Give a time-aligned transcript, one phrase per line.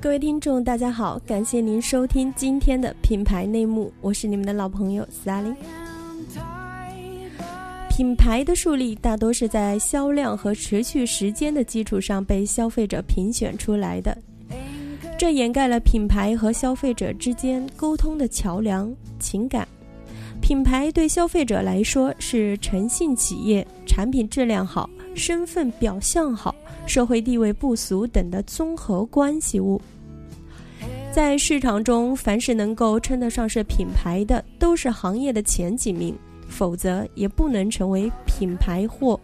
[0.00, 5.54] 各位听众，大家好，感谢您收听今天的品牌内幕，我是你们的老朋友 Sally。
[7.88, 14.18] 品牌的树立大多是在销量和持续时间的基础上被消费者评选出来的，
[15.16, 19.66] 这掩盖了品牌和消费者之间沟通的桥梁——情感。
[20.44, 29.80] 品牌对消费者来说是诚信企业，产品质量好，身份表象好，社会地位不俗等的综合关系物。
[31.10, 36.14] 在市场中，凡是能够称得上是品牌的，都是行业的前几名，
[36.46, 39.18] 否则也不能成为品牌货。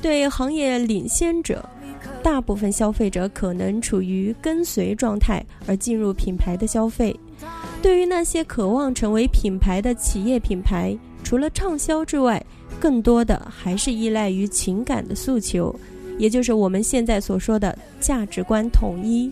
[0.00, 1.62] 对行业领先者，
[2.22, 7.14] 大部分消费者可能处于跟随状态而进入品牌的消费。
[7.84, 12.42] 对于那些渴望成为品牌的企业品牌，除了畅销之外，
[12.80, 15.78] 更多的还是依赖于情感的诉求，
[16.16, 19.30] 也就是我们现在所说的价值观统一。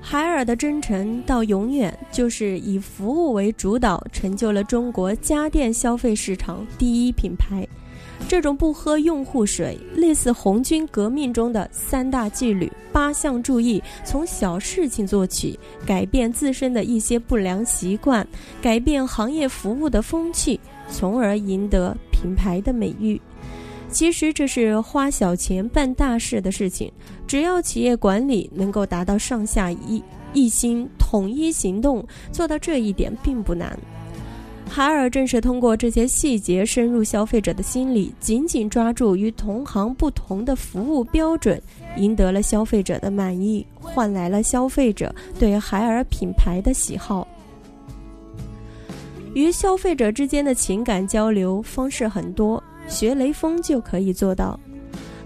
[0.00, 7.68] 海尔的真诚到永远就是以服务为主导，成就了中国家电消费市场第一品牌。
[8.28, 18.26] 这种不喝用户水，类似红军革命中的三大纪律、八项注意，从小事情做起，改变自身的一些不良习惯，
[18.60, 20.58] 改变行业服务的风气，
[20.90, 23.20] 从而赢得品牌的美誉。
[23.88, 26.90] 其实这是花小钱办大事的事情，
[27.28, 33.78] 只要企业管理能够达到上下一一心、统一行动，做到这一点并不难。
[34.68, 41.60] 海尔正是通过这些细节深入消费者的心理，紧紧抓住与同行不同的服务标准，
[41.96, 47.26] 赢得了消费者的满意，换来了消费者对海尔品牌的喜好。
[49.32, 52.62] 与消费者之间的情感交流方式很多。
[52.88, 54.58] 学雷锋就可以做到。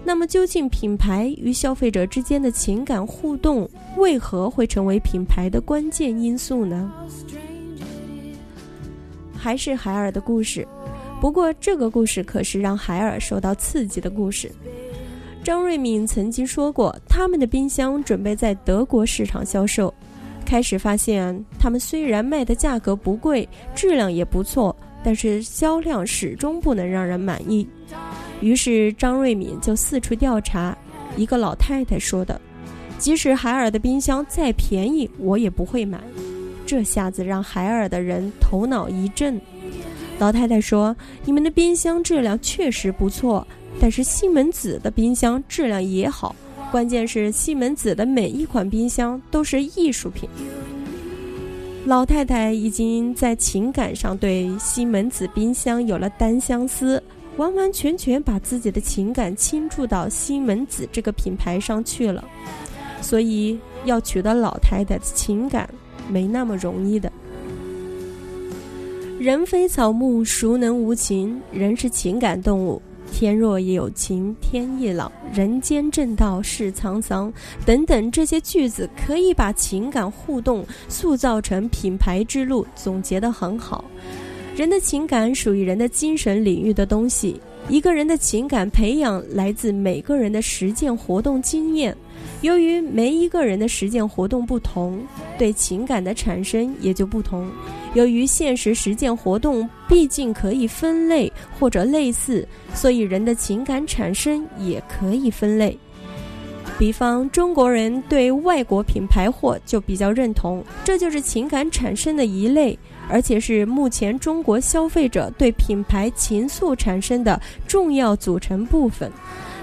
[0.03, 6.91] 那么，究竟品牌与消费者之间的情感互动为何会成为品牌的关键因素呢？
[9.41, 10.67] 还是海尔的故事，
[11.19, 14.51] 不过这个故事可是让海尔受到刺激的故事。
[15.43, 19.91] 张瑞敏曾经说过，他们的冰箱准备在德国市场销售，
[20.45, 24.75] 开始发现他们虽然卖的价格不贵，质量也不错。
[25.03, 27.67] 但是销量始终不能让人满意，
[28.39, 30.77] 于是张瑞敏就四处调查。
[31.17, 32.39] 一个老太太说的
[32.99, 35.99] ：“即使海尔的冰箱再便宜，我也不会买。”
[36.65, 39.39] 这下子让海尔的人头脑一震。
[40.19, 40.95] 老太太说
[41.25, 43.45] ：“你们的冰箱质量确实不错，
[43.79, 46.35] 但是西门子的冰箱质量也好，
[46.71, 50.29] 关键是西门子的每一款冰箱都是艺术品。”
[51.85, 57.01] 老太太已经在情感上对西门子冰箱有了单相思，
[57.37, 62.23] 完完全全把自己的情感倾注到西门子这个品牌上去了，
[63.01, 65.67] 所以要取得老太太的情感
[66.09, 67.11] 没那么容易的。
[69.19, 71.39] 人非草木，孰能无情？
[71.51, 72.81] 人是情感动物。
[73.11, 77.31] 天若有情天亦老，人间正道是沧桑，
[77.65, 83.83] 等等这些句子可以把情感互动塑造成品牌之路，总结得很好。
[84.55, 87.39] 人的情感属于人的精神领域的东西，
[87.71, 91.95] 一个人的情感培养来自每个人的实践活动经验。
[92.41, 95.01] 由于每一个人的实践活动不同，
[95.37, 97.49] 对情感的产生也就不同。
[97.93, 105.77] 由于现实实践活动毕竟可以分类或者类似，所以人的情感产生也可以分类。
[106.81, 112.75] 比方，中国人对外国品牌货就比较认同，这就是情感产生的一类，
[113.07, 119.11] 而且是目前中国消费者对品牌情愫产生的重要组成部分。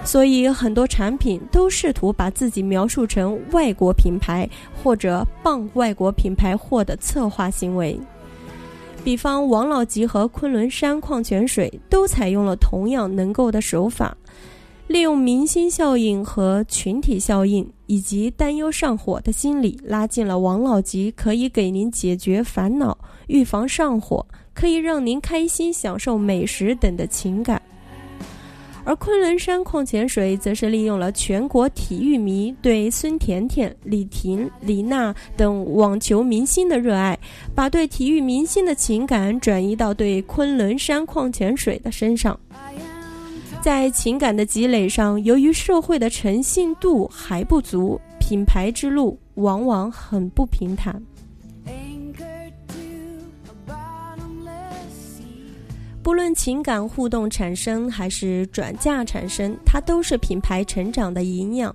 [0.05, 4.49] 所以，很多产品都试图把自己描述成外国品牌
[4.81, 7.99] 或者傍外国品牌货的策划行为。
[9.03, 14.17] 比方，王老吉和昆仑山矿泉水都采用了同样能够的手法，
[14.89, 22.97] 利用明星效应和群体效应，以及担忧上火的心理，拉近了王老吉可以给您解决烦恼、
[23.27, 27.61] 预防上火，可以让您开心享受美食等的情感。
[28.85, 37.19] 而昆仑山矿泉水则是利用了全国体育迷对孙甜甜、李婷、李娜等网球明星的热爱，
[37.55, 42.41] 把对体育明星的情感转移到对昆仑山矿泉水的身上。
[43.61, 51.03] 在情感的积累上，由于社会的诚信度还不足，品牌之路往往很不平坦。
[56.03, 61.75] 不论情感互动产生还是转嫁产生，它都是品牌成长的营养。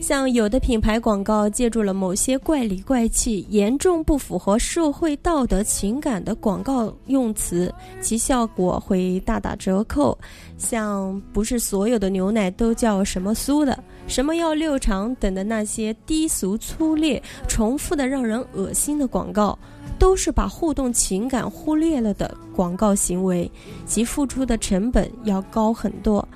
[0.00, 10.16] 像有的品牌广告借助了某些怪里怪气、严重不符合社会道德情感的广告用词，其效果会大打折扣。
[10.56, 19.58] 像不是所有的牛奶都叫什么酥的，什么要六肠等的那些低俗粗劣、重复的让人恶心的广告，
[19.98, 23.50] 都是把互动情感忽略了的广告行为，
[23.86, 26.26] 其付出的成本要高很多。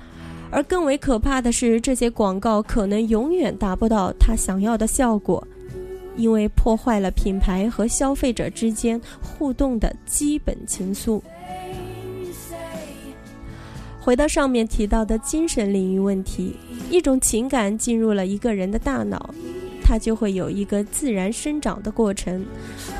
[0.55, 5.45] 而更为可怕的是，这些广告可能永远达不到他想要的效果，
[6.15, 11.21] 因为破坏了品牌和消费者之间互动的基本情愫。
[13.99, 16.55] 回到上面提到的精神领域问题，
[16.89, 19.35] 一种情感进入了一个人的大脑，
[19.83, 22.45] 它就会有一个自然生长的过程，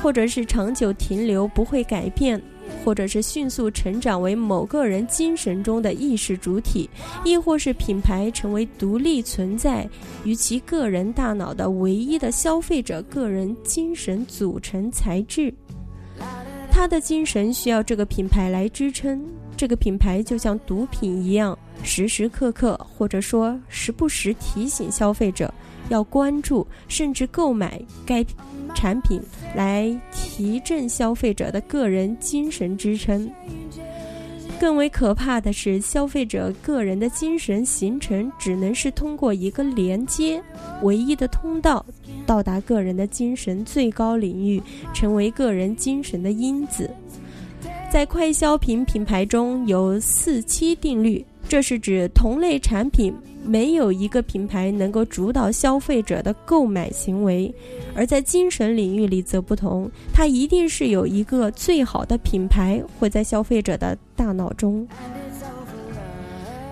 [0.02, 2.38] 或者是长久停留，不会改变。
[2.84, 6.88] 或者是迅速成长为某个人精神中的意识主体，
[7.24, 9.88] 亦或是品牌成为独立存在
[10.24, 15.52] 于其个人大脑的唯一的消费者个人精神组成材质。
[16.70, 19.24] 他的精神需要这个品牌来支撑，
[19.56, 25.52] 这个品牌就像毒品一样，时时刻刻或者说时不时提醒消费者
[25.88, 28.22] 要关注，甚至购买该。
[28.74, 29.18] 产品
[29.54, 33.30] 来提振消费者的个人精神支撑。
[34.60, 40.42] 更为可怕的是，消费者个人的精神形成只能是通过一个连接，
[40.82, 41.82] 唯一的通道，
[42.26, 44.62] 到达个人的精神最高领域，
[44.92, 46.90] 成为个人精神的因子。
[47.90, 53.14] 在快消品品牌中有四七定律，这是指同类产品。
[53.48, 57.54] 没有一个品牌能够主导消费者的购买行为，
[57.94, 64.84] 而在精神领域里则不同，它一定是有一个最好的品牌会在消费者的大脑中。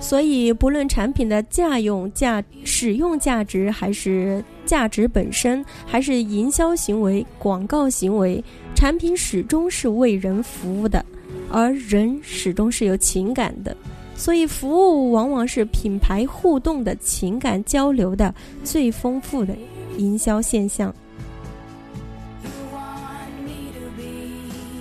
[0.00, 8.42] 所以，不论产品的价用价、使用价值，还是价值本身，还是营销行为、广告行为，
[8.74, 11.06] 产品始终是为人服务的，
[11.52, 13.74] 而人始终是有情感的。
[14.16, 19.54] 所以，服务往往是品牌互动的情感交流的最丰富的
[19.98, 20.94] 营销现象。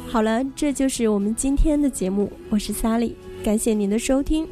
[0.07, 3.13] 好了，这就是我们今天的节目，我是 Sally，
[3.43, 4.47] 感谢您的收听。